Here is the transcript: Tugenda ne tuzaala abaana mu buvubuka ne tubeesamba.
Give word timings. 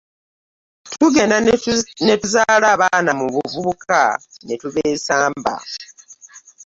Tugenda 0.99 1.37
ne 2.05 2.15
tuzaala 2.21 2.67
abaana 2.75 3.11
mu 3.19 3.25
buvubuka 3.33 3.99
ne 4.45 4.55
tubeesamba. 4.61 5.53